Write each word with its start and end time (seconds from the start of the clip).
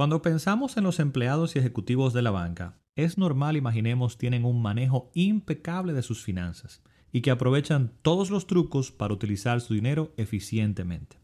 Cuando 0.00 0.22
pensamos 0.22 0.78
en 0.78 0.84
los 0.84 0.98
empleados 0.98 1.54
y 1.54 1.58
ejecutivos 1.58 2.14
de 2.14 2.22
la 2.22 2.30
banca, 2.30 2.78
es 2.96 3.18
normal 3.18 3.58
imaginemos 3.58 4.16
tienen 4.16 4.46
un 4.46 4.62
manejo 4.62 5.10
impecable 5.12 5.92
de 5.92 6.00
sus 6.00 6.24
finanzas 6.24 6.82
y 7.12 7.20
que 7.20 7.30
aprovechan 7.30 7.92
todos 8.00 8.30
los 8.30 8.46
trucos 8.46 8.92
para 8.92 9.12
utilizar 9.12 9.60
su 9.60 9.74
dinero 9.74 10.14
eficientemente. 10.16 11.18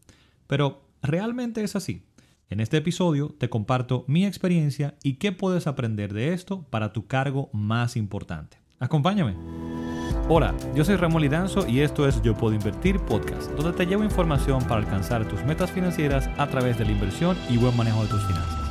Pero, 0.45 0.83
¿realmente 1.01 1.63
es 1.63 1.75
así? 1.75 2.05
En 2.49 2.59
este 2.59 2.77
episodio 2.77 3.29
te 3.29 3.49
comparto 3.49 4.05
mi 4.07 4.27
experiencia 4.27 4.93
y 5.01 5.15
qué 5.15 5.31
puedes 5.31 5.65
aprender 5.65 6.13
de 6.13 6.33
esto 6.33 6.67
para 6.69 6.93
tu 6.93 7.07
cargo 7.07 7.49
más 7.53 7.97
importante. 7.97 8.59
Acompáñame. 8.77 9.35
Hola, 10.29 10.53
yo 10.75 10.85
soy 10.85 10.97
Ramón 10.97 11.23
Lidanzo 11.23 11.67
y 11.67 11.79
esto 11.79 12.07
es 12.07 12.21
Yo 12.21 12.37
Puedo 12.37 12.53
Invertir 12.53 12.99
Podcast, 12.99 13.49
donde 13.53 13.75
te 13.75 13.87
llevo 13.87 14.03
información 14.03 14.61
para 14.67 14.81
alcanzar 14.81 15.27
tus 15.27 15.43
metas 15.45 15.71
financieras 15.71 16.29
a 16.37 16.45
través 16.45 16.77
de 16.77 16.85
la 16.85 16.91
inversión 16.91 17.35
y 17.49 17.57
buen 17.57 17.75
manejo 17.75 18.03
de 18.03 18.09
tus 18.09 18.21
finanzas. 18.21 18.66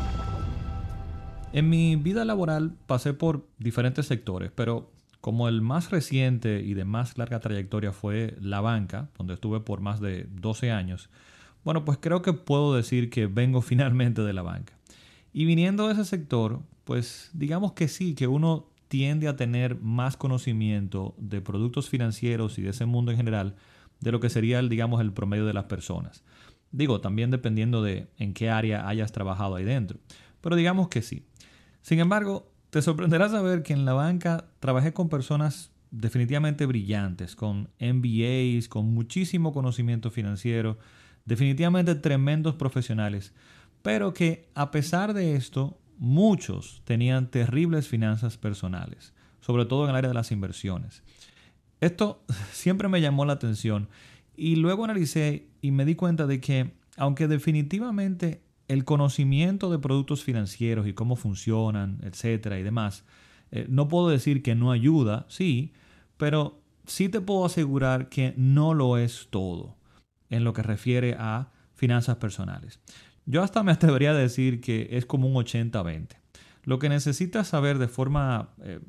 En 1.52 1.70
mi 1.70 1.96
vida 1.96 2.24
laboral 2.24 2.76
pasé 2.86 3.14
por 3.14 3.48
diferentes 3.58 4.06
sectores, 4.06 4.50
pero 4.54 4.90
como 5.20 5.48
el 5.48 5.62
más 5.62 5.90
reciente 5.90 6.60
y 6.60 6.74
de 6.74 6.84
más 6.84 7.18
larga 7.18 7.40
trayectoria 7.40 7.92
fue 7.92 8.36
la 8.40 8.60
banca, 8.60 9.08
donde 9.16 9.34
estuve 9.34 9.60
por 9.60 9.80
más 9.80 10.00
de 10.00 10.28
12 10.30 10.70
años, 10.70 11.08
bueno, 11.64 11.84
pues 11.84 11.98
creo 12.00 12.22
que 12.22 12.32
puedo 12.32 12.74
decir 12.74 13.10
que 13.10 13.26
vengo 13.26 13.60
finalmente 13.62 14.22
de 14.22 14.32
la 14.32 14.42
banca. 14.42 14.74
Y 15.32 15.44
viniendo 15.44 15.86
de 15.86 15.94
ese 15.94 16.04
sector, 16.04 16.60
pues 16.84 17.30
digamos 17.32 17.72
que 17.72 17.88
sí, 17.88 18.14
que 18.14 18.28
uno 18.28 18.68
tiende 18.88 19.26
a 19.28 19.36
tener 19.36 19.80
más 19.80 20.16
conocimiento 20.16 21.14
de 21.18 21.40
productos 21.40 21.88
financieros 21.88 22.58
y 22.58 22.62
de 22.62 22.70
ese 22.70 22.86
mundo 22.86 23.10
en 23.10 23.16
general 23.16 23.56
de 24.00 24.12
lo 24.12 24.20
que 24.20 24.30
sería, 24.30 24.60
el, 24.60 24.68
digamos, 24.68 25.00
el 25.00 25.12
promedio 25.12 25.44
de 25.44 25.54
las 25.54 25.64
personas. 25.64 26.22
Digo, 26.70 27.00
también 27.00 27.30
dependiendo 27.30 27.82
de 27.82 28.08
en 28.18 28.32
qué 28.32 28.50
área 28.50 28.88
hayas 28.88 29.10
trabajado 29.10 29.56
ahí 29.56 29.64
dentro. 29.64 29.98
Pero 30.40 30.54
digamos 30.54 30.88
que 30.88 31.02
sí. 31.02 31.24
Sin 31.86 32.00
embargo, 32.00 32.50
te 32.70 32.82
sorprenderá 32.82 33.28
saber 33.28 33.62
que 33.62 33.72
en 33.72 33.84
la 33.84 33.92
banca 33.92 34.46
trabajé 34.58 34.92
con 34.92 35.08
personas 35.08 35.70
definitivamente 35.92 36.66
brillantes, 36.66 37.36
con 37.36 37.68
MBAs, 37.78 38.66
con 38.66 38.92
muchísimo 38.92 39.52
conocimiento 39.52 40.10
financiero, 40.10 40.78
definitivamente 41.26 41.94
tremendos 41.94 42.56
profesionales, 42.56 43.32
pero 43.82 44.12
que 44.12 44.48
a 44.56 44.72
pesar 44.72 45.14
de 45.14 45.36
esto, 45.36 45.78
muchos 45.96 46.82
tenían 46.82 47.30
terribles 47.30 47.86
finanzas 47.86 48.36
personales, 48.36 49.14
sobre 49.38 49.64
todo 49.64 49.84
en 49.84 49.90
el 49.90 49.96
área 49.96 50.08
de 50.08 50.14
las 50.14 50.32
inversiones. 50.32 51.04
Esto 51.80 52.24
siempre 52.52 52.88
me 52.88 53.00
llamó 53.00 53.24
la 53.24 53.34
atención 53.34 53.88
y 54.36 54.56
luego 54.56 54.82
analicé 54.86 55.46
y 55.62 55.70
me 55.70 55.84
di 55.84 55.94
cuenta 55.94 56.26
de 56.26 56.40
que, 56.40 56.72
aunque 56.96 57.28
definitivamente 57.28 58.42
el 58.68 58.84
conocimiento 58.84 59.70
de 59.70 59.78
productos 59.78 60.24
financieros 60.24 60.86
y 60.86 60.92
cómo 60.92 61.16
funcionan, 61.16 62.00
etcétera 62.02 62.58
y 62.58 62.62
demás, 62.62 63.04
eh, 63.50 63.66
no 63.68 63.88
puedo 63.88 64.08
decir 64.08 64.42
que 64.42 64.54
no 64.54 64.72
ayuda, 64.72 65.26
sí, 65.28 65.72
pero 66.16 66.60
sí 66.86 67.08
te 67.08 67.20
puedo 67.20 67.44
asegurar 67.44 68.08
que 68.08 68.34
no 68.36 68.74
lo 68.74 68.98
es 68.98 69.28
todo 69.30 69.76
en 70.30 70.44
lo 70.44 70.52
que 70.52 70.62
refiere 70.62 71.16
a 71.18 71.52
finanzas 71.74 72.16
personales. 72.16 72.80
Yo 73.26 73.42
hasta 73.42 73.62
me 73.62 73.72
atrevería 73.72 74.10
a 74.10 74.14
decir 74.14 74.60
que 74.60 74.88
es 74.92 75.06
como 75.06 75.28
un 75.28 75.34
80-20. 75.34 76.16
Lo 76.64 76.78
que 76.78 76.88
necesitas 76.88 77.48
saber 77.48 77.78
de 77.78 77.88
forma 77.88 78.50
eh, 78.62 78.80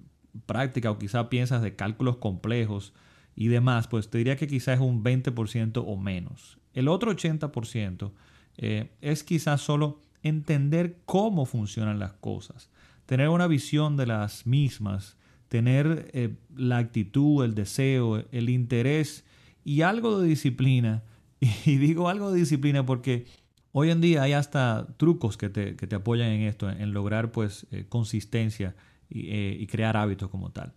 práctica 0.45 0.91
o 0.91 0.97
quizá 0.97 1.30
piensas 1.30 1.62
de 1.62 1.75
cálculos 1.75 2.17
complejos 2.17 2.94
y 3.36 3.50
demás, 3.50 3.88
pues 3.88 4.09
te 4.09 4.17
diría 4.17 4.36
que 4.36 4.47
quizá 4.47 4.73
es 4.73 4.80
un 4.80 5.03
20% 5.03 5.84
o 5.86 5.97
menos. 5.97 6.58
El 6.73 6.88
otro 6.88 7.12
80% 7.12 8.12
eh, 8.58 8.91
es 9.02 9.23
quizás 9.23 9.61
solo 9.61 10.02
entender 10.23 11.00
cómo 11.05 11.45
funcionan 11.45 12.00
las 12.00 12.13
cosas, 12.13 12.69
tener 13.05 13.30
una 13.30 13.47
visión 13.47 13.97
de 13.97 14.08
las 14.08 14.45
mismas, 14.47 15.16
tener 15.47 16.09
eh, 16.13 16.36
la 16.55 16.78
actitud, 16.78 17.45
el 17.45 17.55
deseo, 17.55 18.25
el 18.31 18.50
interés 18.50 19.23
y 19.63 19.81
algo 19.81 20.19
de 20.19 20.28
disciplina. 20.28 21.03
Y 21.66 21.78
digo 21.78 22.09
algo 22.09 22.31
de 22.31 22.40
disciplina 22.40 22.84
porque 22.84 23.28
hoy 23.72 23.91
en 23.91 24.01
día 24.01 24.23
hay 24.23 24.34
hasta 24.34 24.88
trucos 24.97 25.38
que 25.38 25.50
te, 25.50 25.75
que 25.75 25.85
te 25.85 25.96
apoyan 25.96 26.29
en 26.29 26.41
esto, 26.41 26.67
en, 26.67 26.94
lograr 26.94 27.31
pues 27.31 27.67
eh, 27.69 27.85
consistencia 27.88 28.75
y, 29.07 29.31
y 29.31 29.67
crear 29.67 29.97
hábitos 29.97 30.31
como 30.31 30.51
tal. 30.51 30.73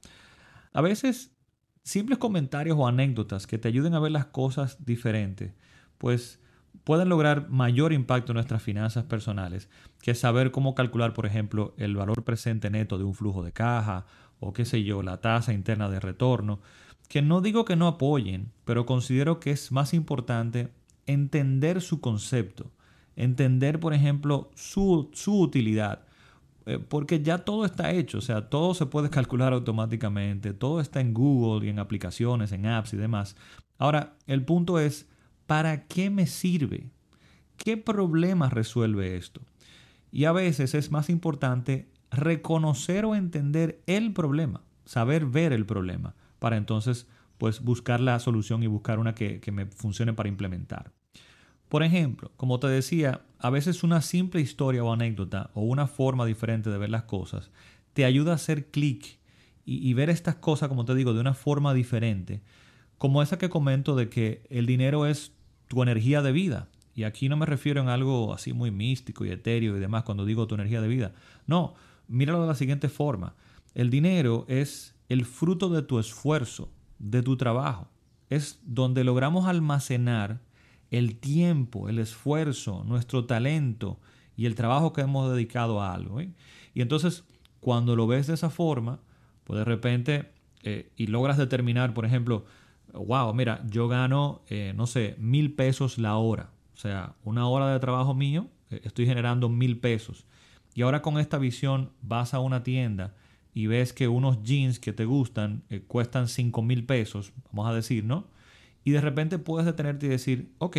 A 0.74 0.82
veces 0.82 1.32
simples 1.82 2.18
comentarios 2.18 2.76
o 2.78 2.86
anécdotas 2.86 3.46
que 3.46 3.56
te 3.56 3.68
ayuden 3.68 3.94
a 3.94 4.00
ver 4.00 4.12
las 4.12 4.26
cosas 4.26 4.84
diferentes, 4.84 5.54
pues 5.96 6.39
pueden 6.84 7.08
lograr 7.08 7.48
mayor 7.50 7.92
impacto 7.92 8.32
en 8.32 8.34
nuestras 8.34 8.62
finanzas 8.62 9.04
personales 9.04 9.68
que 10.00 10.14
saber 10.14 10.50
cómo 10.50 10.74
calcular, 10.74 11.12
por 11.12 11.26
ejemplo, 11.26 11.74
el 11.76 11.96
valor 11.96 12.24
presente 12.24 12.70
neto 12.70 12.98
de 12.98 13.04
un 13.04 13.14
flujo 13.14 13.42
de 13.42 13.52
caja 13.52 14.06
o 14.40 14.52
qué 14.52 14.64
sé 14.64 14.82
yo, 14.82 15.02
la 15.02 15.20
tasa 15.20 15.52
interna 15.52 15.88
de 15.90 16.00
retorno, 16.00 16.60
que 17.08 17.22
no 17.22 17.40
digo 17.40 17.64
que 17.64 17.76
no 17.76 17.86
apoyen, 17.86 18.52
pero 18.64 18.86
considero 18.86 19.40
que 19.40 19.50
es 19.50 19.70
más 19.72 19.92
importante 19.92 20.72
entender 21.06 21.82
su 21.82 22.00
concepto, 22.00 22.70
entender, 23.16 23.80
por 23.80 23.92
ejemplo, 23.92 24.50
su, 24.54 25.10
su 25.12 25.40
utilidad, 25.40 26.04
eh, 26.66 26.78
porque 26.78 27.20
ya 27.20 27.38
todo 27.38 27.64
está 27.64 27.90
hecho, 27.90 28.18
o 28.18 28.22
sea, 28.22 28.48
todo 28.48 28.74
se 28.74 28.86
puede 28.86 29.10
calcular 29.18 29.52
automáticamente, 29.52 30.54
todo 30.54 30.80
está 30.80 31.00
en 31.00 31.12
Google 31.12 31.66
y 31.66 31.70
en 31.70 31.80
aplicaciones, 31.80 32.52
en 32.52 32.66
apps 32.66 32.94
y 32.94 32.96
demás. 32.96 33.36
Ahora, 33.76 34.14
el 34.26 34.44
punto 34.44 34.78
es 34.78 35.09
¿Para 35.50 35.88
qué 35.88 36.10
me 36.10 36.28
sirve? 36.28 36.92
¿Qué 37.56 37.76
problema 37.76 38.50
resuelve 38.50 39.16
esto? 39.16 39.40
Y 40.12 40.26
a 40.26 40.30
veces 40.30 40.76
es 40.76 40.92
más 40.92 41.10
importante 41.10 41.88
reconocer 42.12 43.04
o 43.04 43.16
entender 43.16 43.82
el 43.88 44.12
problema, 44.12 44.62
saber 44.84 45.26
ver 45.26 45.52
el 45.52 45.66
problema, 45.66 46.14
para 46.38 46.56
entonces 46.56 47.08
pues 47.36 47.62
buscar 47.62 47.98
la 47.98 48.20
solución 48.20 48.62
y 48.62 48.68
buscar 48.68 49.00
una 49.00 49.16
que, 49.16 49.40
que 49.40 49.50
me 49.50 49.66
funcione 49.66 50.12
para 50.12 50.28
implementar. 50.28 50.92
Por 51.68 51.82
ejemplo, 51.82 52.30
como 52.36 52.60
te 52.60 52.68
decía, 52.68 53.22
a 53.40 53.50
veces 53.50 53.82
una 53.82 54.02
simple 54.02 54.40
historia 54.40 54.84
o 54.84 54.92
anécdota 54.92 55.50
o 55.54 55.62
una 55.62 55.88
forma 55.88 56.26
diferente 56.26 56.70
de 56.70 56.78
ver 56.78 56.90
las 56.90 57.02
cosas 57.02 57.50
te 57.92 58.04
ayuda 58.04 58.30
a 58.30 58.36
hacer 58.36 58.70
clic 58.70 59.18
y, 59.64 59.84
y, 59.84 59.94
ver 59.94 60.10
estas 60.10 60.36
cosas, 60.36 60.68
como 60.68 60.84
te 60.84 60.94
digo, 60.94 61.12
de 61.12 61.20
una 61.20 61.34
forma 61.34 61.74
diferente, 61.74 62.40
como 62.98 63.20
esa 63.20 63.36
que 63.36 63.48
comento 63.48 63.96
de 63.96 64.08
que 64.08 64.46
el 64.48 64.66
dinero 64.66 65.06
es 65.06 65.32
tu 65.70 65.84
energía 65.84 66.20
de 66.20 66.32
vida. 66.32 66.68
Y 66.96 67.04
aquí 67.04 67.28
no 67.28 67.36
me 67.36 67.46
refiero 67.46 67.80
en 67.80 67.88
algo 67.88 68.34
así 68.34 68.52
muy 68.52 68.72
místico 68.72 69.24
y 69.24 69.30
etéreo 69.30 69.76
y 69.76 69.80
demás 69.80 70.02
cuando 70.02 70.24
digo 70.24 70.48
tu 70.48 70.56
energía 70.56 70.80
de 70.80 70.88
vida. 70.88 71.12
No, 71.46 71.74
míralo 72.08 72.42
de 72.42 72.48
la 72.48 72.56
siguiente 72.56 72.88
forma. 72.88 73.36
El 73.76 73.88
dinero 73.88 74.44
es 74.48 74.96
el 75.08 75.24
fruto 75.24 75.68
de 75.68 75.82
tu 75.82 76.00
esfuerzo, 76.00 76.72
de 76.98 77.22
tu 77.22 77.36
trabajo. 77.36 77.88
Es 78.30 78.58
donde 78.64 79.04
logramos 79.04 79.46
almacenar 79.46 80.40
el 80.90 81.20
tiempo, 81.20 81.88
el 81.88 82.00
esfuerzo, 82.00 82.82
nuestro 82.82 83.26
talento 83.26 84.00
y 84.36 84.46
el 84.46 84.56
trabajo 84.56 84.92
que 84.92 85.02
hemos 85.02 85.30
dedicado 85.30 85.80
a 85.80 85.94
algo. 85.94 86.18
¿eh? 86.18 86.32
Y 86.74 86.82
entonces, 86.82 87.22
cuando 87.60 87.94
lo 87.94 88.08
ves 88.08 88.26
de 88.26 88.34
esa 88.34 88.50
forma, 88.50 88.98
pues 89.44 89.56
de 89.56 89.64
repente, 89.64 90.32
eh, 90.64 90.90
y 90.96 91.06
logras 91.06 91.38
determinar, 91.38 91.94
por 91.94 92.06
ejemplo, 92.06 92.44
wow, 92.94 93.32
mira, 93.34 93.62
yo 93.68 93.88
gano, 93.88 94.42
eh, 94.48 94.72
no 94.76 94.86
sé, 94.86 95.16
mil 95.18 95.54
pesos 95.54 95.98
la 95.98 96.16
hora. 96.16 96.50
O 96.74 96.76
sea, 96.76 97.14
una 97.24 97.46
hora 97.48 97.72
de 97.72 97.78
trabajo 97.80 98.14
mío, 98.14 98.48
eh, 98.70 98.80
estoy 98.84 99.06
generando 99.06 99.48
mil 99.48 99.78
pesos. 99.78 100.26
Y 100.74 100.82
ahora 100.82 101.02
con 101.02 101.18
esta 101.18 101.38
visión 101.38 101.92
vas 102.02 102.34
a 102.34 102.40
una 102.40 102.62
tienda 102.62 103.14
y 103.52 103.66
ves 103.66 103.92
que 103.92 104.08
unos 104.08 104.42
jeans 104.42 104.78
que 104.78 104.92
te 104.92 105.04
gustan 105.04 105.64
eh, 105.68 105.82
cuestan 105.86 106.28
cinco 106.28 106.62
mil 106.62 106.86
pesos, 106.86 107.32
vamos 107.50 107.68
a 107.68 107.74
decir, 107.74 108.04
¿no? 108.04 108.28
Y 108.84 108.92
de 108.92 109.00
repente 109.00 109.38
puedes 109.38 109.66
detenerte 109.66 110.06
y 110.06 110.10
decir, 110.10 110.54
ok, 110.58 110.76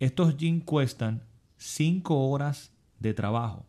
estos 0.00 0.36
jeans 0.36 0.64
cuestan 0.64 1.22
cinco 1.56 2.28
horas 2.28 2.72
de 2.98 3.14
trabajo, 3.14 3.66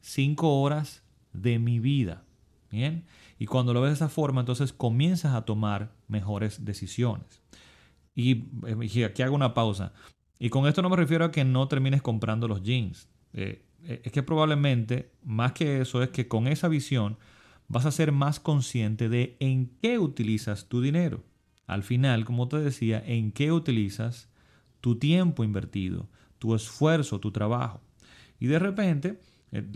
cinco 0.00 0.60
horas 0.60 1.02
de 1.32 1.58
mi 1.58 1.78
vida. 1.78 2.24
Bien. 2.70 3.04
Y 3.38 3.46
cuando 3.46 3.74
lo 3.74 3.80
ves 3.80 3.90
de 3.90 3.94
esa 3.94 4.08
forma, 4.08 4.40
entonces 4.40 4.72
comienzas 4.72 5.34
a 5.34 5.44
tomar 5.44 5.92
mejores 6.10 6.64
decisiones. 6.64 7.40
Y, 8.14 8.44
eh, 8.66 9.04
aquí 9.04 9.22
hago 9.22 9.34
una 9.34 9.54
pausa. 9.54 9.92
Y 10.38 10.50
con 10.50 10.66
esto 10.66 10.82
no 10.82 10.90
me 10.90 10.96
refiero 10.96 11.24
a 11.24 11.30
que 11.30 11.44
no 11.44 11.68
termines 11.68 12.02
comprando 12.02 12.48
los 12.48 12.62
jeans. 12.62 13.08
Eh, 13.32 13.62
eh, 13.84 14.02
es 14.04 14.12
que 14.12 14.22
probablemente, 14.22 15.12
más 15.24 15.52
que 15.52 15.80
eso, 15.80 16.02
es 16.02 16.10
que 16.10 16.28
con 16.28 16.46
esa 16.46 16.68
visión 16.68 17.18
vas 17.68 17.86
a 17.86 17.92
ser 17.92 18.12
más 18.12 18.40
consciente 18.40 19.08
de 19.08 19.36
en 19.40 19.70
qué 19.80 19.98
utilizas 19.98 20.68
tu 20.68 20.80
dinero. 20.80 21.22
Al 21.66 21.82
final, 21.82 22.24
como 22.24 22.48
te 22.48 22.58
decía, 22.58 23.02
en 23.06 23.32
qué 23.32 23.52
utilizas 23.52 24.28
tu 24.80 24.98
tiempo 24.98 25.44
invertido, 25.44 26.08
tu 26.38 26.54
esfuerzo, 26.54 27.20
tu 27.20 27.30
trabajo. 27.30 27.80
Y 28.40 28.46
de 28.46 28.58
repente, 28.58 29.20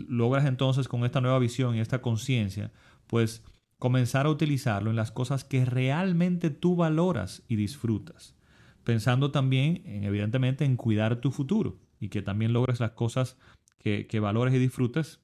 logras 0.09 0.45
entonces 0.45 0.87
con 0.87 1.05
esta 1.05 1.21
nueva 1.21 1.39
visión 1.39 1.75
y 1.75 1.79
esta 1.79 2.01
conciencia, 2.01 2.71
pues 3.07 3.43
comenzar 3.79 4.25
a 4.25 4.29
utilizarlo 4.29 4.89
en 4.89 4.95
las 4.95 5.11
cosas 5.11 5.43
que 5.43 5.65
realmente 5.65 6.49
tú 6.49 6.75
valoras 6.75 7.43
y 7.47 7.55
disfrutas, 7.55 8.35
pensando 8.83 9.31
también, 9.31 9.81
en, 9.85 10.03
evidentemente, 10.03 10.65
en 10.65 10.77
cuidar 10.77 11.21
tu 11.21 11.31
futuro 11.31 11.79
y 11.99 12.09
que 12.09 12.21
también 12.21 12.53
logres 12.53 12.79
las 12.79 12.91
cosas 12.91 13.37
que, 13.77 14.07
que 14.07 14.19
valores 14.19 14.53
y 14.53 14.59
disfrutes, 14.59 15.21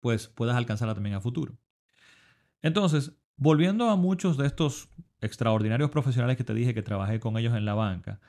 pues 0.00 0.28
puedas 0.28 0.56
alcanzarla 0.56 0.94
también 0.94 1.14
a 1.14 1.20
futuro. 1.20 1.58
Entonces, 2.62 3.12
volviendo 3.36 3.90
a 3.90 3.96
muchos 3.96 4.36
de 4.36 4.46
estos 4.46 4.88
extraordinarios 5.20 5.90
profesionales 5.90 6.36
que 6.36 6.44
te 6.44 6.54
dije 6.54 6.74
que 6.74 6.82
trabajé 6.82 7.20
con 7.20 7.36
ellos 7.36 7.54
en 7.54 7.64
la 7.64 7.74
banca, 7.74 8.20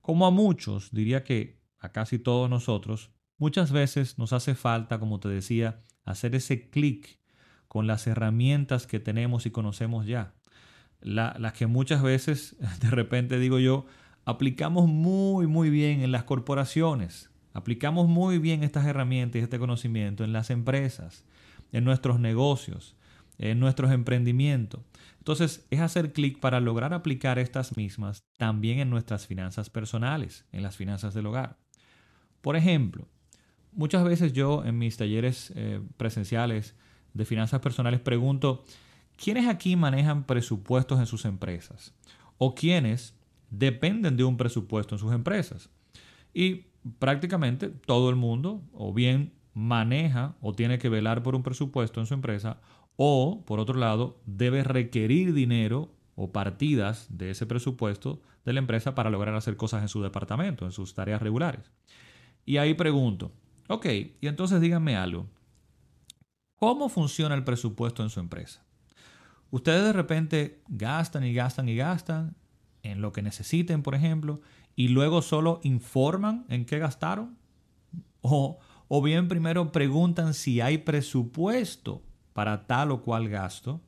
como 0.00 0.26
a 0.26 0.30
muchos, 0.30 0.90
diría 0.92 1.24
que 1.24 1.62
a 1.78 1.90
casi 1.92 2.18
todos 2.18 2.50
nosotros, 2.50 3.10
muchas 3.38 3.72
veces 3.72 4.18
nos 4.18 4.32
hace 4.32 4.54
falta, 4.54 4.98
como 4.98 5.20
te 5.20 5.28
decía, 5.28 5.82
hacer 6.04 6.34
ese 6.34 6.70
clic 6.70 7.21
con 7.72 7.86
las 7.86 8.06
herramientas 8.06 8.86
que 8.86 9.00
tenemos 9.00 9.46
y 9.46 9.50
conocemos 9.50 10.04
ya. 10.04 10.34
las 11.00 11.54
que 11.54 11.66
muchas 11.66 12.02
veces, 12.02 12.54
de 12.82 12.90
repente 12.90 13.38
digo 13.38 13.58
yo, 13.58 13.86
aplicamos 14.26 14.88
muy, 14.88 15.46
muy 15.46 15.70
bien 15.70 16.02
en 16.02 16.12
las 16.12 16.24
corporaciones. 16.24 17.30
Aplicamos 17.54 18.08
muy 18.08 18.36
bien 18.36 18.62
estas 18.62 18.84
herramientas 18.84 19.40
y 19.40 19.44
este 19.44 19.58
conocimiento 19.58 20.22
en 20.22 20.34
las 20.34 20.50
empresas, 20.50 21.24
en 21.72 21.84
nuestros 21.84 22.20
negocios, 22.20 22.94
en 23.38 23.58
nuestros 23.58 23.90
emprendimientos. 23.90 24.82
Entonces, 25.16 25.66
es 25.70 25.80
hacer 25.80 26.12
clic 26.12 26.40
para 26.40 26.60
lograr 26.60 26.92
aplicar 26.92 27.38
estas 27.38 27.78
mismas 27.78 28.26
también 28.36 28.80
en 28.80 28.90
nuestras 28.90 29.26
finanzas 29.26 29.70
personales, 29.70 30.44
en 30.52 30.62
las 30.62 30.76
finanzas 30.76 31.14
del 31.14 31.24
hogar. 31.24 31.56
Por 32.42 32.54
ejemplo, 32.54 33.08
muchas 33.72 34.04
veces 34.04 34.34
yo 34.34 34.62
en 34.62 34.76
mis 34.76 34.98
talleres 34.98 35.54
eh, 35.56 35.80
presenciales 35.96 36.76
de 37.14 37.24
finanzas 37.24 37.60
personales 37.60 38.00
pregunto, 38.00 38.64
¿quiénes 39.16 39.48
aquí 39.48 39.76
manejan 39.76 40.24
presupuestos 40.24 40.98
en 40.98 41.06
sus 41.06 41.24
empresas? 41.24 41.94
¿O 42.38 42.54
quiénes 42.54 43.14
dependen 43.50 44.16
de 44.16 44.24
un 44.24 44.36
presupuesto 44.36 44.94
en 44.94 44.98
sus 44.98 45.12
empresas? 45.12 45.70
Y 46.34 46.66
prácticamente 46.98 47.68
todo 47.68 48.10
el 48.10 48.16
mundo 48.16 48.62
o 48.72 48.92
bien 48.92 49.32
maneja 49.54 50.34
o 50.40 50.54
tiene 50.54 50.78
que 50.78 50.88
velar 50.88 51.22
por 51.22 51.34
un 51.34 51.42
presupuesto 51.42 52.00
en 52.00 52.06
su 52.06 52.14
empresa 52.14 52.60
o, 52.96 53.42
por 53.46 53.60
otro 53.60 53.78
lado, 53.78 54.20
debe 54.26 54.64
requerir 54.64 55.34
dinero 55.34 55.90
o 56.14 56.32
partidas 56.32 57.06
de 57.10 57.30
ese 57.30 57.46
presupuesto 57.46 58.20
de 58.44 58.52
la 58.52 58.58
empresa 58.58 58.94
para 58.94 59.10
lograr 59.10 59.34
hacer 59.34 59.56
cosas 59.56 59.82
en 59.82 59.88
su 59.88 60.02
departamento, 60.02 60.64
en 60.64 60.72
sus 60.72 60.94
tareas 60.94 61.22
regulares. 61.22 61.70
Y 62.44 62.56
ahí 62.56 62.74
pregunto, 62.74 63.32
ok, 63.68 63.86
y 64.20 64.26
entonces 64.26 64.60
díganme 64.60 64.96
algo. 64.96 65.26
¿Cómo 66.62 66.88
funciona 66.88 67.34
el 67.34 67.42
presupuesto 67.42 68.04
en 68.04 68.10
su 68.10 68.20
empresa? 68.20 68.62
Ustedes 69.50 69.82
de 69.82 69.92
repente 69.92 70.62
gastan 70.68 71.24
y 71.24 71.34
gastan 71.34 71.68
y 71.68 71.74
gastan 71.74 72.36
en 72.84 73.02
lo 73.02 73.10
que 73.10 73.20
necesiten, 73.20 73.82
por 73.82 73.96
ejemplo, 73.96 74.40
y 74.76 74.86
luego 74.86 75.22
solo 75.22 75.58
informan 75.64 76.46
en 76.48 76.64
qué 76.64 76.78
gastaron. 76.78 77.36
O, 78.20 78.60
o 78.86 79.02
bien 79.02 79.26
primero 79.26 79.72
preguntan 79.72 80.34
si 80.34 80.60
hay 80.60 80.78
presupuesto 80.78 82.04
para 82.32 82.64
tal 82.68 82.92
o 82.92 83.02
cual 83.02 83.28
gasto 83.28 83.80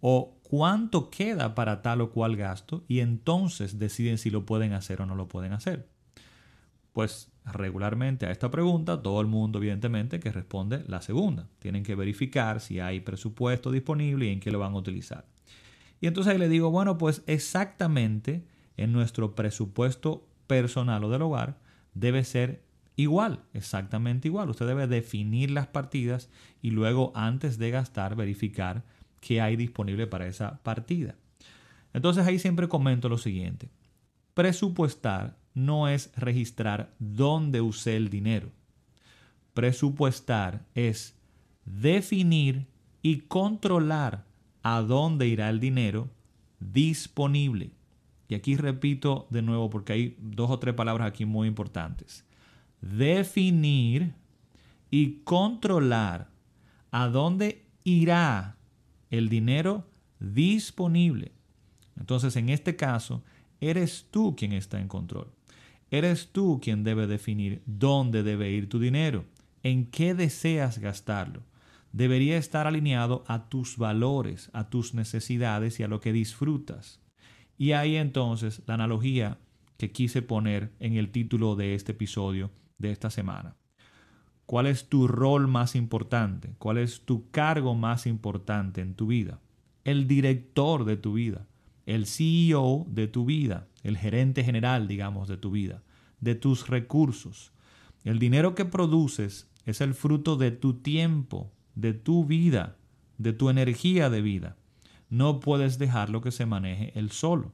o 0.00 0.40
cuánto 0.42 1.10
queda 1.10 1.54
para 1.54 1.80
tal 1.80 2.00
o 2.00 2.10
cual 2.10 2.34
gasto 2.34 2.82
y 2.88 2.98
entonces 2.98 3.78
deciden 3.78 4.18
si 4.18 4.30
lo 4.30 4.44
pueden 4.44 4.72
hacer 4.72 5.00
o 5.00 5.06
no 5.06 5.14
lo 5.14 5.28
pueden 5.28 5.52
hacer. 5.52 5.88
Pues 6.96 7.30
regularmente 7.44 8.24
a 8.24 8.30
esta 8.30 8.50
pregunta 8.50 9.02
todo 9.02 9.20
el 9.20 9.26
mundo 9.26 9.58
evidentemente 9.58 10.18
que 10.18 10.32
responde 10.32 10.82
la 10.86 11.02
segunda. 11.02 11.46
Tienen 11.58 11.82
que 11.82 11.94
verificar 11.94 12.58
si 12.58 12.80
hay 12.80 13.00
presupuesto 13.00 13.70
disponible 13.70 14.24
y 14.24 14.30
en 14.30 14.40
qué 14.40 14.50
lo 14.50 14.60
van 14.60 14.72
a 14.72 14.78
utilizar. 14.78 15.26
Y 16.00 16.06
entonces 16.06 16.32
ahí 16.32 16.38
le 16.38 16.48
digo, 16.48 16.70
bueno, 16.70 16.96
pues 16.96 17.22
exactamente 17.26 18.46
en 18.78 18.94
nuestro 18.94 19.34
presupuesto 19.34 20.26
personal 20.46 21.04
o 21.04 21.10
del 21.10 21.20
hogar 21.20 21.58
debe 21.92 22.24
ser 22.24 22.62
igual, 22.96 23.40
exactamente 23.52 24.28
igual. 24.28 24.48
Usted 24.48 24.66
debe 24.66 24.86
definir 24.86 25.50
las 25.50 25.66
partidas 25.66 26.30
y 26.62 26.70
luego 26.70 27.12
antes 27.14 27.58
de 27.58 27.72
gastar 27.72 28.16
verificar 28.16 28.84
qué 29.20 29.42
hay 29.42 29.56
disponible 29.56 30.06
para 30.06 30.28
esa 30.28 30.62
partida. 30.62 31.14
Entonces 31.92 32.26
ahí 32.26 32.38
siempre 32.38 32.68
comento 32.68 33.10
lo 33.10 33.18
siguiente. 33.18 33.68
Presupuestar 34.32 35.36
no 35.56 35.88
es 35.88 36.12
registrar 36.14 36.94
dónde 37.00 37.60
usé 37.60 37.96
el 37.96 38.10
dinero. 38.10 38.52
Presupuestar 39.54 40.64
es 40.76 41.16
definir 41.64 42.68
y 43.02 43.22
controlar 43.22 44.24
a 44.62 44.82
dónde 44.82 45.26
irá 45.26 45.50
el 45.50 45.58
dinero 45.58 46.08
disponible. 46.60 47.72
Y 48.28 48.36
aquí 48.36 48.56
repito 48.56 49.26
de 49.30 49.42
nuevo 49.42 49.68
porque 49.68 49.92
hay 49.92 50.16
dos 50.20 50.50
o 50.50 50.60
tres 50.60 50.74
palabras 50.74 51.08
aquí 51.08 51.24
muy 51.24 51.48
importantes 51.48 52.24
definir 52.80 54.14
y 54.90 55.20
controlar 55.24 56.28
a 56.90 57.08
dónde 57.08 57.64
irá 57.84 58.56
el 59.10 59.28
dinero 59.28 59.86
disponible. 60.18 61.32
Entonces, 61.98 62.36
en 62.36 62.48
este 62.48 62.76
caso, 62.76 63.22
eres 63.60 64.06
tú 64.10 64.34
quien 64.36 64.52
está 64.52 64.80
en 64.80 64.88
control. 64.88 65.28
Eres 65.90 66.32
tú 66.32 66.60
quien 66.60 66.82
debe 66.82 67.06
definir 67.06 67.62
dónde 67.66 68.22
debe 68.22 68.50
ir 68.50 68.68
tu 68.68 68.80
dinero, 68.80 69.24
en 69.62 69.86
qué 69.86 70.14
deseas 70.14 70.78
gastarlo. 70.78 71.42
Debería 71.92 72.36
estar 72.36 72.66
alineado 72.66 73.24
a 73.28 73.48
tus 73.48 73.78
valores, 73.78 74.50
a 74.52 74.68
tus 74.68 74.94
necesidades 74.94 75.78
y 75.78 75.82
a 75.82 75.88
lo 75.88 76.00
que 76.00 76.12
disfrutas. 76.12 77.00
Y 77.56 77.72
ahí 77.72 77.96
entonces 77.96 78.62
la 78.66 78.74
analogía 78.74 79.38
que 79.76 79.92
quise 79.92 80.22
poner 80.22 80.72
en 80.80 80.94
el 80.94 81.10
título 81.10 81.56
de 81.56 81.74
este 81.74 81.92
episodio 81.92 82.50
de 82.78 82.90
esta 82.90 83.10
semana. 83.10 83.56
¿Cuál 84.46 84.66
es 84.66 84.88
tu 84.88 85.08
rol 85.08 85.48
más 85.48 85.74
importante? 85.74 86.54
¿Cuál 86.58 86.78
es 86.78 87.04
tu 87.04 87.30
cargo 87.30 87.74
más 87.74 88.06
importante 88.06 88.80
en 88.80 88.94
tu 88.94 89.08
vida? 89.08 89.40
El 89.84 90.06
director 90.06 90.84
de 90.84 90.96
tu 90.96 91.14
vida, 91.14 91.46
el 91.84 92.06
CEO 92.06 92.86
de 92.88 93.08
tu 93.08 93.24
vida, 93.24 93.68
el 93.86 93.96
gerente 93.96 94.42
general, 94.42 94.88
digamos, 94.88 95.28
de 95.28 95.36
tu 95.36 95.50
vida, 95.50 95.82
de 96.20 96.34
tus 96.34 96.68
recursos. 96.68 97.52
El 98.04 98.18
dinero 98.18 98.54
que 98.54 98.64
produces 98.64 99.48
es 99.64 99.80
el 99.80 99.94
fruto 99.94 100.36
de 100.36 100.50
tu 100.50 100.74
tiempo, 100.74 101.52
de 101.74 101.92
tu 101.92 102.24
vida, 102.24 102.76
de 103.18 103.32
tu 103.32 103.48
energía 103.48 104.10
de 104.10 104.22
vida. 104.22 104.56
No 105.08 105.40
puedes 105.40 105.78
dejarlo 105.78 106.20
que 106.20 106.32
se 106.32 106.46
maneje 106.46 106.98
él 106.98 107.10
solo. 107.12 107.52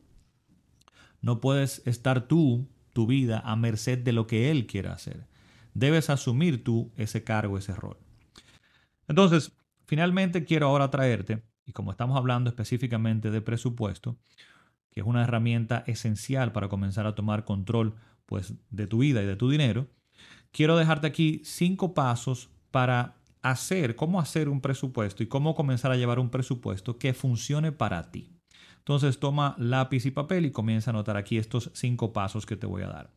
No 1.21 1.41
puedes 1.41 1.83
estar 1.87 2.27
tú 2.27 2.69
tu 2.93 3.07
vida 3.07 3.41
a 3.45 3.57
merced 3.57 3.99
de 3.99 4.13
lo 4.13 4.27
que 4.27 4.51
Él 4.51 4.67
quiera 4.67 4.93
hacer. 4.93 5.27
Debes 5.75 6.11
asumir 6.11 6.65
tú 6.65 6.93
ese 6.97 7.25
cargo, 7.25 7.59
ese 7.59 7.75
rol. 7.75 7.99
Entonces, 9.09 9.53
finalmente 9.87 10.45
quiero 10.45 10.67
ahora 10.67 10.91
traerte, 10.91 11.43
y 11.65 11.73
como 11.73 11.91
estamos 11.91 12.17
hablando 12.17 12.51
específicamente 12.51 13.31
de 13.31 13.41
presupuesto, 13.41 14.19
que 14.93 15.01
es 15.01 15.07
una 15.07 15.25
herramienta 15.25 15.83
esencial 15.87 16.53
para 16.53 16.69
comenzar 16.69 17.07
a 17.07 17.15
tomar 17.15 17.45
control 17.45 17.97
pues, 18.27 18.55
de 18.71 18.87
tu 18.87 18.99
vida 18.99 19.23
y 19.23 19.27
de 19.27 19.37
tu 19.37 19.51
dinero, 19.51 19.89
quiero 20.53 20.77
dejarte 20.77 21.07
aquí 21.07 21.41
cinco 21.45 21.95
pasos 21.95 22.51
para 22.71 23.17
hacer, 23.43 23.97
cómo 23.97 24.21
hacer 24.21 24.49
un 24.49 24.61
presupuesto 24.61 25.23
y 25.23 25.27
cómo 25.27 25.55
comenzar 25.55 25.91
a 25.91 25.97
llevar 25.97 26.19
un 26.19 26.31
presupuesto 26.31 26.99
que 26.99 27.15
funcione 27.15 27.73
para 27.73 28.11
ti. 28.11 28.31
Entonces 28.79 29.19
toma 29.19 29.55
lápiz 29.59 30.07
y 30.07 30.11
papel 30.11 30.47
y 30.47 30.53
comienza 30.53 30.91
a 30.91 30.93
anotar 30.95 31.17
aquí 31.17 31.39
estos 31.39 31.71
cinco 31.75 32.13
pasos 32.13 32.47
que 32.47 32.57
te 32.57 32.67
voy 32.67 32.83
a 32.83 32.89
dar. 32.89 33.13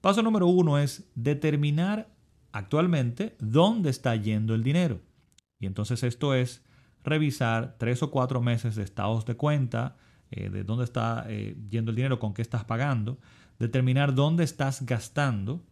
Paso 0.00 0.22
número 0.22 0.46
uno 0.46 0.78
es 0.78 1.10
determinar 1.14 2.08
actualmente 2.52 3.36
dónde 3.38 3.90
está 3.90 4.14
yendo 4.16 4.54
el 4.54 4.62
dinero. 4.62 5.00
Y 5.58 5.66
entonces 5.66 6.02
esto 6.02 6.34
es 6.34 6.64
revisar 7.04 7.76
tres 7.78 8.02
o 8.02 8.10
cuatro 8.10 8.40
meses 8.40 8.74
de 8.76 8.82
estados 8.82 9.24
de 9.26 9.36
cuenta, 9.36 9.96
eh, 10.30 10.50
de 10.50 10.64
dónde 10.64 10.84
está 10.84 11.24
eh, 11.28 11.56
yendo 11.70 11.90
el 11.90 11.96
dinero, 11.96 12.18
con 12.18 12.34
qué 12.34 12.42
estás 12.42 12.64
pagando, 12.64 13.18
determinar 13.58 14.14
dónde 14.14 14.44
estás 14.44 14.84
gastando. 14.84 15.62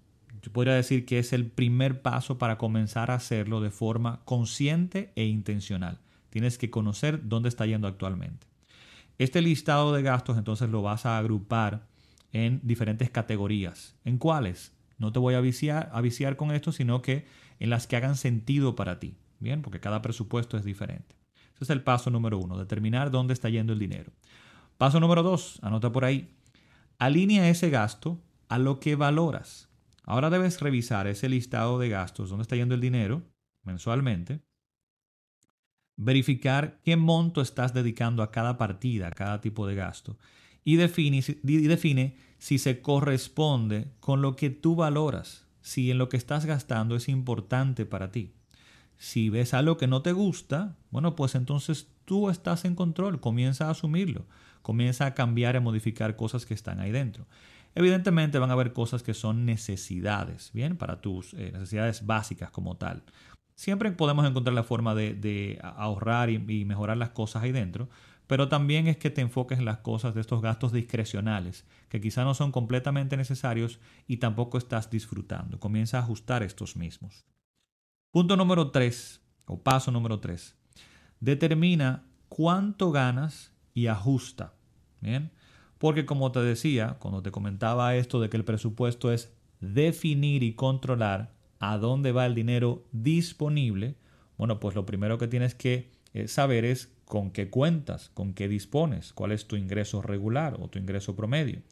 Yo 0.43 0.53
podría 0.53 0.75
decir 0.75 1.07
que 1.07 1.19
es 1.19 1.33
el 1.33 1.47
primer 1.47 2.03
paso 2.03 2.39
para 2.39 2.59
comenzar 2.59 3.11
a 3.11 3.15
hacerlo 3.15 3.61
de 3.61 3.71
forma 3.71 4.21
consciente 4.25 5.13
e 5.17 5.25
intencional. 5.25 5.99
Tienes 6.31 6.59
que 6.59 6.71
conocer 6.71 7.29
dónde 7.29 7.49
está 7.49 7.67
yendo 7.67 7.89
actualmente. 7.89 8.47
Este 9.19 9.41
listado 9.41 9.93
de 9.93 10.03
gastos 10.03 10.37
entonces 10.37 10.69
lo 10.71 10.83
vas 10.83 11.07
a 11.07 11.19
agrupar 11.19 11.87
en 12.33 12.61
diferentes 12.63 13.11
categorías. 13.11 13.95
¿En 14.05 14.19
cuáles? 14.19 14.73
No 14.99 15.13
te 15.13 15.21
voy 15.21 15.35
a 15.35 15.41
viciar, 15.41 15.91
a 15.93 16.01
viciar 16.01 16.37
con 16.37 16.51
esto, 16.51 16.73
sino 16.73 17.01
que 17.01 17.27
en 17.61 17.71
las 17.71 17.87
que 17.87 17.97
hagan 17.97 18.17
sentido 18.17 18.75
para 18.75 18.99
ti. 18.99 19.15
Bien, 19.39 19.63
porque 19.63 19.81
cada 19.81 20.03
presupuesto 20.03 20.57
es 20.57 20.65
diferente. 20.65 21.15
Ese 21.55 21.65
es 21.65 21.71
el 21.71 21.83
paso 21.83 22.11
número 22.11 22.39
uno, 22.39 22.59
determinar 22.59 23.11
dónde 23.11 23.33
está 23.35 23.49
yendo 23.49 23.73
el 23.73 23.79
dinero. 23.79 24.13
Paso 24.77 25.01
número 25.01 25.23
dos, 25.23 25.59
anota 25.63 25.93
por 25.93 26.05
ahí. 26.05 26.35
Alinea 26.99 27.49
ese 27.49 27.71
gasto 27.71 28.21
a 28.49 28.59
lo 28.59 28.81
que 28.81 28.97
valoras. 28.97 29.69
Ahora 30.05 30.31
debes 30.31 30.61
revisar 30.61 31.07
ese 31.07 31.29
listado 31.29 31.79
de 31.79 31.89
gastos, 31.89 32.29
dónde 32.29 32.43
está 32.43 32.57
yendo 32.57 32.75
el 32.75 32.81
dinero 32.81 33.23
mensualmente, 33.63 34.43
verificar 35.97 36.81
qué 36.85 36.97
monto 36.97 37.41
estás 37.41 37.73
dedicando 37.73 38.23
a 38.23 38.31
cada 38.31 38.59
partida, 38.59 39.09
a 39.09 39.13
cada 39.13 39.41
tipo 39.41 39.67
de 39.67 39.75
gasto, 39.75 40.19
y 40.65 40.77
define, 40.77 41.23
define 41.43 42.17
si 42.39 42.59
se 42.59 42.83
corresponde 42.83 43.93
con 44.01 44.23
lo 44.23 44.37
que 44.37 44.51
tú 44.51 44.77
valoras, 44.77 45.47
si 45.61 45.91
en 45.91 45.99
lo 45.99 46.09
que 46.09 46.17
estás 46.17 46.45
gastando 46.45 46.97
es 46.97 47.09
importante 47.09 47.87
para 47.87 48.11
ti. 48.11 48.35
Si 48.99 49.29
ves 49.29 49.55
algo 49.55 49.77
que 49.77 49.87
no 49.87 50.03
te 50.03 50.13
gusta, 50.13 50.77
bueno, 50.91 51.15
pues 51.17 51.35
entonces 51.35 51.89
tú 52.05 52.31
estás 52.31 52.65
en 52.65 52.75
control, 52.75 53.21
comienza 53.21 53.67
a 53.67 53.71
asumirlo, 53.71 54.27
comienza 54.63 55.07
a 55.07 55.15
cambiar 55.15 55.57
y 55.57 55.61
modificar 55.61 56.17
cosas 56.17 56.47
que 56.47 56.55
están 56.55 56.81
ahí 56.81 56.91
dentro. 56.91 57.27
Evidentemente 57.75 58.39
van 58.39 58.51
a 58.51 58.53
haber 58.53 58.73
cosas 58.73 59.03
que 59.03 59.15
son 59.15 59.45
necesidades, 59.45 60.51
¿bien? 60.53 60.77
Para 60.77 61.01
tus 61.01 61.35
eh, 61.35 61.51
necesidades 61.53 62.07
básicas 62.07 62.51
como 62.51 62.77
tal. 62.77 63.03
Siempre 63.57 63.91
podemos 63.93 64.27
encontrar 64.27 64.55
la 64.55 64.63
forma 64.63 64.95
de, 64.95 65.59
ahorrar 65.63 66.31
y, 66.31 66.35
y, 66.49 66.65
mejorar 66.65 66.97
las 66.97 67.11
cosas 67.11 67.43
ahí 67.43 67.53
dentro, 67.53 67.89
pero 68.27 68.49
también 68.49 68.87
es 68.87 68.97
que 68.97 69.11
te 69.11 69.21
enfoques 69.21 69.59
en 69.59 69.65
las 69.65 69.79
cosas 69.79 70.15
de 70.15 70.21
estos 70.21 70.41
gastos 70.41 70.73
discrecionales, 70.73 71.65
que 71.89 72.01
quizá 72.01 72.25
no 72.25 72.35
son 72.35 72.53
completamente 72.53 73.17
necesarios 73.17 73.81
y 74.07 74.17
tampoco 74.17 74.59
estás 74.59 74.91
disfrutando. 74.91 75.61
Comienza 75.61 75.99
a 75.99 76.03
ajustar 76.03 76.43
estos 76.43 76.77
mismos. 76.77 77.25
Punto 78.15 78.37
número 78.37 78.71
3, 78.71 79.21
o 79.47 79.59
paso 79.59 79.91
número 79.91 80.21
3. 80.21 80.55
Determina 81.19 82.05
cuánto 82.29 82.93
ganas 82.93 83.51
y 83.75 83.89
ajusta. 83.89 84.55
Bien. 85.01 85.33
Porque 85.79 86.07
como 86.07 86.31
te 86.31 86.39
decía, 86.39 86.95
cuando 87.01 87.25
te 87.25 87.33
comentaba 87.33 87.97
esto 87.97 88.21
de 88.21 88.31
que 88.31 88.37
el 88.37 88.45
presupuesto 88.45 89.11
es 89.11 89.35
definir 89.59 90.45
y 90.45 90.55
controlar 90.55 91.33
a 91.59 91.77
dónde 91.77 92.13
va 92.13 92.25
el 92.25 92.37
dinero 92.37 92.85
disponible, 92.93 93.97
bueno, 94.39 94.61
pues 94.61 94.77
lo 94.77 94.87
primero 94.87 95.19
que 95.19 95.27
tienes 95.27 95.57
que 95.57 95.91
eh, 96.13 96.29
saber 96.29 96.65
es 96.65 96.95
con 97.07 97.33
qué 97.33 97.51
cuentas, 97.51 98.13
con 98.15 98.33
qué 98.33 98.47
dispones, 98.47 99.13
cuál 99.13 99.33
es 99.33 99.49
tu 99.49 99.57
ingreso 99.57 100.03
regular 100.03 100.57
o 100.61 100.69
tu 100.69 100.79
ingreso 100.79 101.17
promedio. 101.17 101.63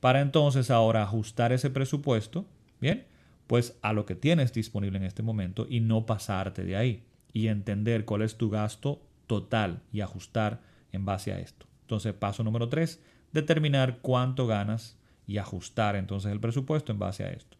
Para 0.00 0.20
entonces 0.20 0.70
ahora 0.70 1.02
ajustar 1.02 1.50
ese 1.54 1.70
presupuesto, 1.70 2.44
bien, 2.78 3.06
pues 3.48 3.76
a 3.82 3.92
lo 3.92 4.06
que 4.06 4.14
tienes 4.14 4.52
disponible 4.52 4.98
en 4.98 5.04
este 5.04 5.24
momento 5.24 5.66
y 5.68 5.80
no 5.80 6.06
pasarte 6.06 6.62
de 6.62 6.76
ahí 6.76 7.02
y 7.32 7.48
entender 7.48 8.04
cuál 8.04 8.22
es 8.22 8.36
tu 8.36 8.50
gasto 8.50 9.02
total 9.26 9.82
y 9.92 10.00
ajustar 10.00 10.60
en 10.92 11.04
base 11.04 11.32
a 11.32 11.40
esto. 11.40 11.66
Entonces, 11.80 12.14
paso 12.14 12.44
número 12.44 12.68
tres, 12.68 13.02
determinar 13.32 13.98
cuánto 14.00 14.46
ganas 14.46 14.96
y 15.26 15.38
ajustar 15.38 15.96
entonces 15.96 16.30
el 16.30 16.40
presupuesto 16.40 16.92
en 16.92 17.00
base 17.00 17.24
a 17.24 17.30
esto. 17.30 17.58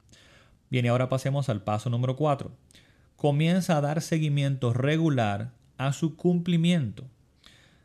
Bien, 0.71 0.85
y 0.85 0.89
ahora 0.89 1.09
pasemos 1.09 1.49
al 1.49 1.63
paso 1.63 1.89
número 1.89 2.17
4. 2.17 2.51
Comienza 3.17 3.77
a 3.77 3.81
dar 3.81 4.03
seguimiento 4.03 4.73
regular 4.73 5.53
a 5.79 5.93
su 5.93 6.17
cumplimiento. 6.17 7.05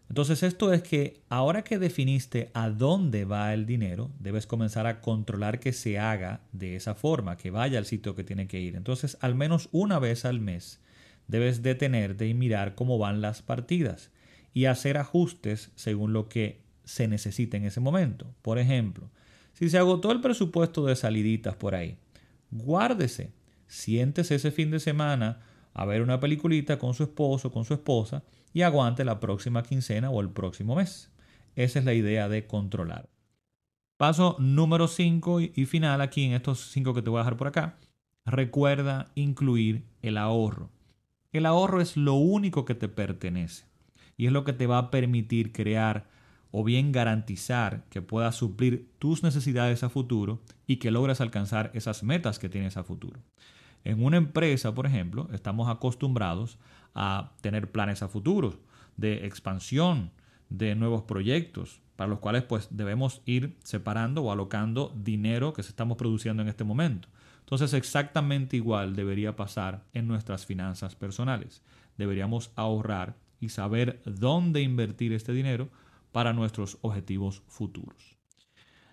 Entonces 0.10 0.44
esto 0.44 0.74
es 0.74 0.84
que 0.84 1.22
ahora 1.30 1.64
que 1.64 1.80
definiste 1.80 2.52
a 2.54 2.70
dónde 2.70 3.26
va 3.26 3.54
el 3.54 3.66
dinero, 3.66 4.12
debes 4.20 4.46
comenzar 4.46 4.86
a 4.86 5.02
controlar 5.02 5.60
que 5.60 5.74
se 5.74 5.98
haga 5.98 6.42
de 6.52 6.76
esa 6.76 6.94
forma, 6.94 7.38
que 7.38 7.52
vaya 7.52 7.80
al 7.80 7.86
sitio 7.86 8.16
que 8.16 8.24
tiene 8.24 8.48
que 8.48 8.60
ir. 8.60 8.76
Entonces 8.76 9.18
al 9.22 9.36
menos 9.36 9.70
una 9.72 10.00
vez 10.00 10.26
al 10.26 10.40
mes 10.40 10.80
debes 11.28 11.64
detenerte 11.64 12.28
y 12.28 12.34
mirar 12.34 12.76
cómo 12.76 12.98
van 12.98 13.22
las 13.22 13.42
partidas 13.42 14.12
y 14.54 14.66
hacer 14.66 14.98
ajustes 14.98 15.72
según 15.76 16.14
lo 16.14 16.30
que 16.30 16.62
se 16.84 17.08
necesita 17.08 17.58
en 17.58 17.66
ese 17.66 17.80
momento. 17.80 18.28
Por 18.42 18.60
ejemplo, 18.60 19.10
si 19.54 19.70
se 19.70 19.78
agotó 19.78 20.12
el 20.12 20.22
presupuesto 20.22 20.86
de 20.86 20.96
saliditas 20.96 21.56
por 21.56 21.76
ahí, 21.76 21.98
guárdese, 22.52 23.32
siéntese 23.68 24.36
ese 24.36 24.52
fin 24.52 24.70
de 24.70 24.80
semana 24.80 25.42
a 25.74 25.86
ver 25.86 26.02
una 26.02 26.20
peliculita 26.20 26.78
con 26.78 26.94
su 26.94 27.04
esposo, 27.04 27.52
con 27.52 27.66
su 27.66 27.74
esposa, 27.74 28.24
y 28.54 28.62
aguante 28.62 29.04
la 29.04 29.20
próxima 29.20 29.64
quincena 29.64 30.10
o 30.10 30.22
el 30.22 30.30
próximo 30.30 30.76
mes. 30.76 31.12
Esa 31.56 31.80
es 31.80 31.86
la 31.86 31.94
idea 31.94 32.30
de 32.30 32.48
controlar. 32.48 33.10
Paso 33.98 34.36
número 34.40 34.88
5 34.88 35.42
y 35.42 35.66
final 35.66 36.02
aquí 36.02 36.24
en 36.24 36.34
estos 36.34 36.72
5 36.72 36.94
que 36.94 37.02
te 37.02 37.10
voy 37.10 37.20
a 37.20 37.24
dejar 37.24 37.38
por 37.38 37.48
acá. 37.48 37.78
Recuerda 38.26 39.12
incluir 39.16 39.86
el 40.02 40.18
ahorro. 40.18 40.70
El 41.32 41.46
ahorro 41.46 41.82
es 41.82 41.98
lo 41.98 42.14
único 42.14 42.66
que 42.66 42.76
te 42.76 42.88
pertenece 42.88 43.66
y 44.18 44.28
es 44.28 44.32
lo 44.32 44.44
que 44.44 44.54
te 44.54 44.68
va 44.68 44.78
a 44.78 44.92
permitir 44.92 45.52
crear 45.52 46.08
o 46.52 46.64
bien 46.64 46.92
garantizar 46.92 47.86
que 47.90 48.04
puedas 48.04 48.36
suplir 48.36 48.92
tus 49.00 49.24
necesidades 49.24 49.84
a 49.84 49.90
futuro 49.90 50.42
y 50.68 50.76
que 50.76 50.92
logres 50.92 51.20
alcanzar 51.20 51.72
esas 51.74 52.04
metas 52.04 52.38
que 52.38 52.50
tienes 52.50 52.78
a 52.78 52.84
futuro. 52.84 53.20
En 53.84 54.04
una 54.04 54.18
empresa, 54.18 54.74
por 54.74 54.86
ejemplo, 54.86 55.28
estamos 55.34 55.68
acostumbrados 55.68 56.60
a 56.94 57.34
tener 57.42 57.72
planes 57.72 58.04
a 58.04 58.08
futuro 58.08 58.60
de 58.98 59.26
expansión, 59.26 60.12
de 60.50 60.76
nuevos 60.76 61.04
proyectos, 61.04 61.82
para 61.96 62.10
los 62.10 62.20
cuales 62.20 62.44
pues 62.44 62.68
debemos 62.72 63.22
ir 63.26 63.58
separando 63.64 64.24
o 64.24 64.32
alocando 64.32 64.94
dinero 64.96 65.54
que 65.54 65.64
se 65.64 65.70
estamos 65.70 65.98
produciendo 65.98 66.42
en 66.42 66.50
este 66.50 66.64
momento. 66.64 67.08
Entonces 67.40 67.74
exactamente 67.74 68.58
igual 68.58 68.96
debería 68.96 69.36
pasar 69.36 69.86
en 69.94 70.08
nuestras 70.08 70.46
finanzas 70.46 70.96
personales. 70.96 71.62
Deberíamos 71.98 72.52
ahorrar 72.56 73.18
y 73.40 73.50
saber 73.50 74.02
dónde 74.06 74.62
invertir 74.62 75.14
este 75.14 75.34
dinero 75.34 75.70
para 76.12 76.34
nuestros 76.34 76.78
objetivos 76.82 77.44
futuros. 77.48 78.18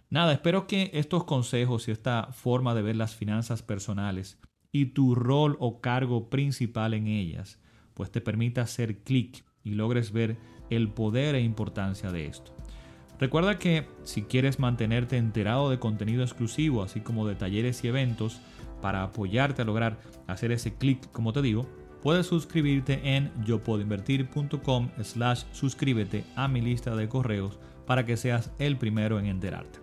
Nada, 0.09 0.33
espero 0.33 0.67
que 0.67 0.91
estos 0.93 1.23
consejos 1.25 1.87
y 1.87 1.93
esta 1.93 2.33
forma 2.33 2.75
de 2.75 2.83
ver 2.83 2.97
las 2.97 3.15
finanzas 3.15 3.63
personales 3.63 4.39
y 4.73 4.87
tu 4.87 5.15
rol 5.15 5.57
o 5.61 5.81
cargo 5.81 6.29
principal 6.29 6.95
en 6.95 7.07
ellas, 7.07 7.61
pues 8.01 8.11
te 8.11 8.23
permita 8.23 8.63
hacer 8.63 9.01
clic 9.01 9.45
y 9.63 9.75
logres 9.75 10.11
ver 10.11 10.39
el 10.71 10.89
poder 10.89 11.35
e 11.35 11.43
importancia 11.43 12.11
de 12.11 12.25
esto. 12.25 12.51
Recuerda 13.19 13.59
que 13.59 13.87
si 14.05 14.23
quieres 14.23 14.59
mantenerte 14.59 15.19
enterado 15.19 15.69
de 15.69 15.79
contenido 15.79 16.23
exclusivo, 16.23 16.83
así 16.83 17.03
como 17.03 17.27
de 17.27 17.35
talleres 17.35 17.85
y 17.85 17.89
eventos, 17.89 18.41
para 18.81 19.03
apoyarte 19.03 19.61
a 19.61 19.67
lograr 19.67 20.01
hacer 20.29 20.51
ese 20.51 20.73
clic, 20.73 21.13
como 21.13 21.35
te 21.35 21.43
digo, 21.43 21.69
puedes 22.03 22.25
suscribirte 22.25 23.03
en 23.05 23.31
yopuedoinvertir.com 23.45 24.89
slash 25.03 25.43
suscríbete 25.53 26.25
a 26.37 26.49
mi 26.49 26.63
lista 26.63 26.97
de 26.97 27.07
correos 27.07 27.59
para 27.87 28.07
que 28.07 28.17
seas 28.17 28.51
el 28.59 28.79
primero 28.79 29.19
en 29.19 29.27
enterarte. 29.27 29.79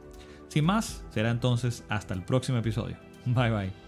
Sin 0.48 0.66
más, 0.66 1.06
será 1.12 1.30
entonces 1.30 1.84
hasta 1.88 2.16
el 2.16 2.24
próximo 2.24 2.58
episodio. 2.58 2.98
Bye 3.28 3.52
bye. 3.52 3.87